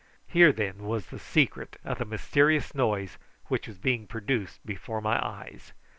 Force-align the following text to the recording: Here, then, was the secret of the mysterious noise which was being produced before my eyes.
Here, 0.25 0.51
then, 0.51 0.79
was 0.87 1.05
the 1.11 1.19
secret 1.19 1.77
of 1.83 1.99
the 1.99 2.05
mysterious 2.05 2.73
noise 2.73 3.19
which 3.49 3.67
was 3.67 3.77
being 3.77 4.07
produced 4.07 4.65
before 4.65 4.99
my 4.99 5.23
eyes. 5.23 5.73